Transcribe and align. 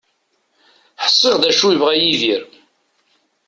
Ḥṣiɣ 1.05 1.35
d 1.41 1.43
acu 1.49 1.67
yebɣa 1.71 1.93
Yidir. 1.95 2.43